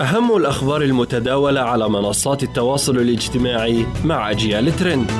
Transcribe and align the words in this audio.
أهم 0.00 0.36
الأخبار 0.36 0.82
المتداولة 0.82 1.60
على 1.60 1.88
منصات 1.88 2.42
التواصل 2.42 2.96
الاجتماعي 2.96 3.86
مع 4.04 4.30
أجيال 4.30 4.76
ترند. 4.76 5.10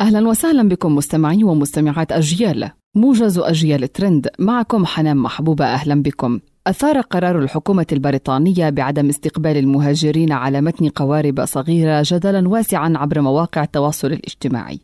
أهلا 0.00 0.28
وسهلا 0.28 0.68
بكم 0.68 0.94
مستمعي 0.96 1.44
ومستمعات 1.44 2.12
أجيال. 2.12 2.70
موجز 2.94 3.38
أجيال 3.38 3.92
ترند 3.92 4.28
معكم 4.38 4.86
حنان 4.86 5.16
محبوبة 5.16 5.64
أهلا 5.64 6.02
بكم. 6.02 6.40
أثار 6.66 7.00
قرار 7.00 7.38
الحكومة 7.38 7.86
البريطانية 7.92 8.70
بعدم 8.70 9.08
استقبال 9.08 9.56
المهاجرين 9.56 10.32
على 10.32 10.60
متن 10.60 10.88
قوارب 10.88 11.44
صغيرة 11.44 12.02
جدلا 12.06 12.48
واسعا 12.48 12.92
عبر 12.96 13.20
مواقع 13.20 13.62
التواصل 13.62 14.12
الاجتماعي. 14.12 14.80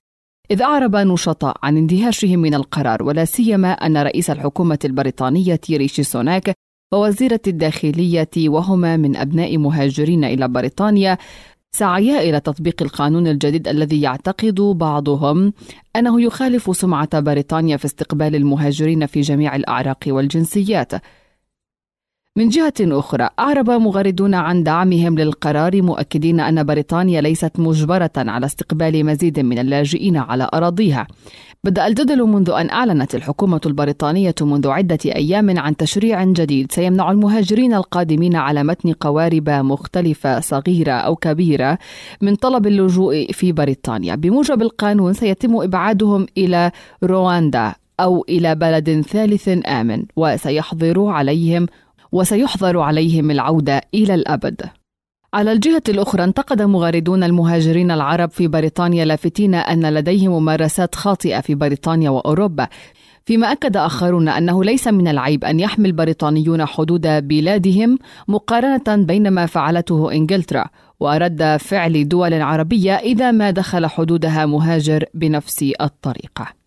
إذ 0.51 0.63
أعرب 0.63 0.97
نشطاء 0.97 1.57
عن 1.63 1.77
اندهاشهم 1.77 2.39
من 2.39 2.55
القرار 2.55 3.03
ولا 3.03 3.25
سيما 3.25 3.73
أن 3.73 3.97
رئيس 3.97 4.31
الحكومة 4.31 4.79
البريطانية 4.85 5.61
ريشي 5.71 6.03
سوناك 6.03 6.55
ووزيرة 6.93 7.41
الداخلية 7.47 8.29
وهما 8.37 8.97
من 8.97 9.17
أبناء 9.17 9.59
مهاجرين 9.59 10.25
إلى 10.25 10.49
بريطانيا 10.49 11.19
سعيا 11.73 12.21
إلى 12.21 12.41
تطبيق 12.41 12.83
القانون 12.83 13.27
الجديد 13.27 13.69
الذي 13.69 14.01
يعتقد 14.01 14.61
بعضهم 14.61 15.53
أنه 15.97 16.23
يخالف 16.23 16.77
سمعة 16.77 17.21
بريطانيا 17.21 17.77
في 17.77 17.85
استقبال 17.85 18.35
المهاجرين 18.35 19.07
في 19.07 19.21
جميع 19.21 19.57
الأعراق 19.57 20.05
والجنسيات. 20.07 20.93
من 22.37 22.49
جهة 22.49 22.75
أخرى 22.81 23.29
أعرب 23.39 23.71
مغردون 23.71 24.35
عن 24.35 24.63
دعمهم 24.63 25.19
للقرار 25.19 25.83
مؤكدين 25.83 26.41
أن 26.41 26.65
بريطانيا 26.65 27.21
ليست 27.21 27.61
مجبرة 27.61 28.11
على 28.17 28.47
استقبال 28.47 29.07
مزيد 29.07 29.41
من 29.41 29.59
اللاجئين 29.59 30.17
على 30.17 30.49
أراضيها. 30.55 31.07
بدأ 31.65 31.87
الجدل 31.87 32.23
منذ 32.23 32.51
أن 32.51 32.71
أعلنت 32.71 33.15
الحكومة 33.15 33.61
البريطانية 33.67 34.35
منذ 34.41 34.69
عدة 34.69 34.99
أيام 35.05 35.59
عن 35.59 35.77
تشريع 35.77 36.25
جديد. 36.25 36.73
سيمنع 36.73 37.11
المهاجرين 37.11 37.75
القادمين 37.75 38.37
على 38.37 38.65
متن 38.65 38.93
قوارب 38.93 39.51
مختلفة 39.51 40.41
صغيرة 40.41 40.93
أو 40.93 41.17
كبيرة 41.17 41.79
من 42.21 42.35
طلب 42.35 42.67
اللجوء 42.67 43.33
في 43.33 43.53
بريطانيا. 43.53 44.15
بموجب 44.15 44.63
القانون 44.63 45.13
سيتم 45.13 45.57
إبعادهم 45.57 46.27
إلى 46.39 46.71
رواندا 47.05 47.75
أو 48.01 48.25
إلى 48.29 48.55
بلد 48.55 49.01
ثالث 49.01 49.49
آمن 49.67 50.05
وسيحظر 50.17 51.07
عليهم 51.07 51.67
وسيحظر 52.13 52.79
عليهم 52.79 53.31
العودة 53.31 53.81
إلى 53.95 54.15
الأبد. 54.15 54.78
على 55.35 55.53
الجهة 55.53 55.83
الأخرى 55.89 56.25
انتقد 56.25 56.63
مغاردون 56.63 57.25
المهاجرين 57.25 57.91
العرب 57.91 58.31
في 58.31 58.49
بريطانيا 58.49 59.05
لافتين 59.05 59.55
أن 59.55 59.95
لديهم 59.95 60.33
ممارسات 60.33 60.95
خاطئة 60.95 61.41
في 61.41 61.55
بريطانيا 61.55 62.11
وأوروبا. 62.11 62.69
فيما 63.25 63.53
أكد 63.53 63.77
آخرون 63.77 64.29
أنه 64.29 64.65
ليس 64.65 64.89
من 64.89 65.09
العيب 65.09 65.45
أن 65.45 65.61
يحمي 65.61 65.89
البريطانيون 65.89 66.67
حدود 66.67 67.07
بلادهم 67.07 67.99
مقارنة 68.29 69.05
بين 69.05 69.31
ما 69.31 69.47
فعلته 69.47 70.13
إنجلترا 70.13 70.65
ورد 71.01 71.57
فعل 71.57 72.09
دول 72.09 72.35
عربية 72.43 72.93
إذا 72.93 73.31
ما 73.31 73.51
دخل 73.51 73.87
حدودها 73.87 74.47
مهاجر 74.47 75.05
بنفس 75.15 75.65
الطريقة. 75.81 76.58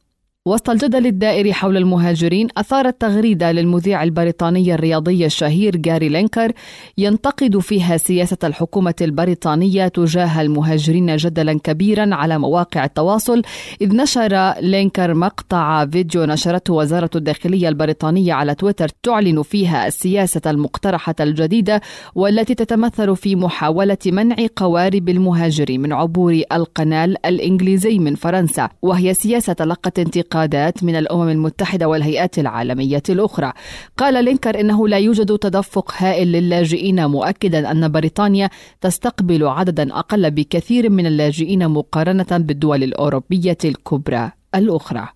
وسط 0.46 0.70
الجدل 0.70 1.06
الدائر 1.06 1.54
حول 1.54 1.78
المهاجرين 1.78 2.48
أثارت 2.58 3.02
تغريدة 3.02 3.52
للمذيع 3.52 4.04
البريطاني 4.04 4.74
الرياضي 4.74 5.26
الشهير 5.26 5.76
جاري 5.78 6.10
لينيكر 6.10 6.52
ينتقد 6.98 7.58
فيها 7.58 7.98
سياسة 7.98 8.38
الحكومة 8.44 8.94
البريطانية 9.02 9.88
تجاه 9.88 10.42
المهاجرين 10.42 11.16
جدلا 11.16 11.60
كبيرا 11.64 12.16
على 12.16 12.40
مواقع 12.40 12.86
التواصل 12.86 13.42
إذ 13.82 13.96
نشر 13.96 14.54
لينيكر 14.62 15.14
مقطع 15.14 15.86
فيديو 15.86 16.26
نشرته 16.26 16.74
وزارة 16.74 17.10
الداخلية 17.16 17.70
البريطانية 17.70 18.34
على 18.34 18.56
تويتر 18.56 18.88
تعلن 19.04 19.42
فيها 19.42 19.88
السياسة 19.88 20.42
المقترحة 20.48 21.16
الجديدة 21.20 21.82
والتي 22.16 22.56
تتمثل 22.56 23.16
في 23.16 23.36
محاولة 23.36 23.98
منع 24.06 24.36
قوارب 24.56 25.10
المهاجرين 25.10 25.82
من 25.82 25.94
عبور 25.94 26.42
القنال 26.52 27.26
الإنجليزي 27.26 28.00
من 28.00 28.16
فرنسا 28.16 28.70
وهي 28.82 29.14
سياسة 29.14 29.54
تلقت 29.54 30.00
انتقاد 30.00 30.31
انتقادات 30.32 30.84
من 30.84 30.96
الأمم 30.96 31.30
المتحدة 31.30 31.88
والهيئات 31.88 32.40
العالمية 32.40 33.04
الأخرى. 33.10 33.54
قال 33.98 34.26
لينكر 34.26 34.60
إنه 34.60 34.88
لا 34.88 34.98
يوجد 34.98 35.38
تدفق 35.38 35.94
هائل 35.98 36.32
للاجئين 36.32 37.06
مؤكدا 37.06 37.72
أن 37.72 37.92
بريطانيا 37.92 38.50
تستقبل 38.82 39.48
عددا 39.48 39.94
أقل 39.94 40.32
بكثير 40.32 40.90
من 40.90 41.06
اللاجئين 41.06 41.68
مقارنة 41.68 42.32
بالدول 42.32 42.84
الأوروبية 42.84 43.58
الكبرى 43.66 44.32
الأخرى. 44.56 45.08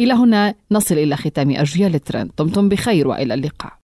إلى 0.00 0.14
هنا 0.14 0.54
نصل 0.70 0.94
إلى 0.94 1.16
ختام 1.16 1.50
أجيال 1.50 1.98
ترند 1.98 2.30
دمتم 2.38 2.68
بخير 2.68 3.08
وإلى 3.08 3.34
اللقاء. 3.34 3.81